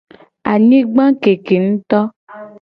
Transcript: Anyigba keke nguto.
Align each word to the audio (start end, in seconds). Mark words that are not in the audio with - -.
Anyigba 0.51 1.05
keke 1.21 1.55
nguto. 1.63 2.01